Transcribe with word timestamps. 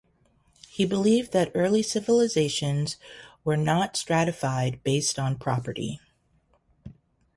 He 0.67 0.83
believed 0.83 1.31
that 1.33 1.51
early 1.53 1.83
civilizations 1.83 2.97
were 3.43 3.55
not 3.55 3.95
stratified 3.95 4.81
based 4.83 5.19
on 5.19 5.37
property. 5.37 5.99